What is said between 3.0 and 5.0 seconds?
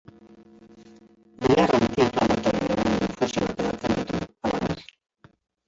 infusioak edaten ditu, halaber.